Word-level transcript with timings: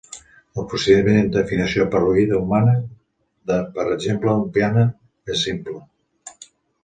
El 0.59 0.63
procediment 0.69 1.27
d'afinació 1.33 1.85
per 1.95 1.99
oïda 2.11 2.39
humana 2.39 2.73
de, 3.51 3.59
per 3.75 3.85
exemple, 3.97 4.33
un 4.45 4.49
piano 4.55 4.87
és 5.35 5.45
simple. 5.49 5.77